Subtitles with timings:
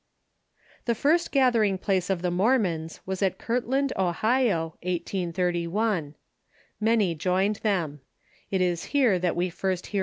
[0.85, 6.15] The first gathering place of the Mormons was at Kirtland, Ohio, 1831.
[6.81, 8.01] ]\Iany joined them.
[8.49, 9.99] It is here that we first hear„